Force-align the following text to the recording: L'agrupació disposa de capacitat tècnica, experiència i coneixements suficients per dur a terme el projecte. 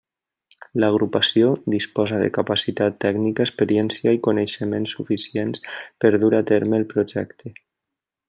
L'agrupació 0.83 1.49
disposa 1.73 2.21
de 2.21 2.29
capacitat 2.37 2.97
tècnica, 3.05 3.45
experiència 3.49 4.15
i 4.17 4.21
coneixements 4.29 4.97
suficients 4.99 5.63
per 6.05 6.13
dur 6.25 6.33
a 6.41 6.43
terme 6.55 6.81
el 6.81 6.89
projecte. 6.97 7.55